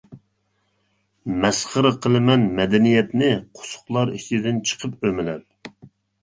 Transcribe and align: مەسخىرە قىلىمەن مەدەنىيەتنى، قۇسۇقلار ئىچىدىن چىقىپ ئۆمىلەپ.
مەسخىرە 1.43 1.91
قىلىمەن 2.05 2.45
مەدەنىيەتنى، 2.61 3.29
قۇسۇقلار 3.59 4.13
ئىچىدىن 4.17 4.59
چىقىپ 4.71 5.07
ئۆمىلەپ. 5.11 5.73